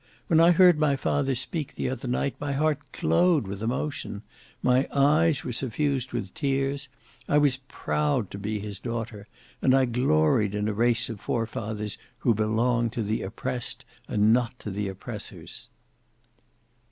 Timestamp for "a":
10.67-10.73